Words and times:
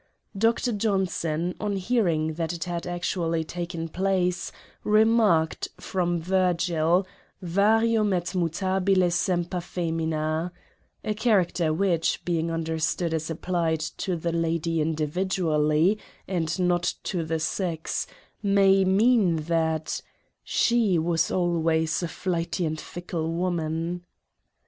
Dr. 0.35 0.71
Johnson, 0.71 1.53
on 1.61 1.75
hearing 1.75 2.33
that 2.33 2.51
it 2.53 2.63
had 2.63 2.87
actually 2.87 3.43
taken 3.43 3.87
place, 3.87 4.51
remarked, 4.83 5.67
from 5.79 6.19
Virgil," 6.19 7.05
varium 7.59 8.11
et 8.11 8.33
mutabile 8.33 9.11
semper 9.11 9.61
femina,"— 9.61 10.51
a 11.03 11.13
character 11.13 11.71
which, 11.71 12.25
being 12.25 12.49
understood 12.49 13.13
as 13.13 13.29
applied 13.29 13.79
to 13.81 14.15
the 14.15 14.31
lady 14.31 14.81
individually, 14.81 15.99
and 16.27 16.57
not 16.57 16.95
to 17.03 17.23
the 17.23 17.37
Sex, 17.39 18.07
may 18.41 18.83
mean 18.83 19.35
that 19.43 20.01
u 20.03 20.09
She 20.43 20.97
was 20.97 21.29
always 21.29 22.01
a 22.01 22.07
flighty 22.07 22.65
and 22.65 22.79
fickle 22.81 23.31
woman." 23.33 24.05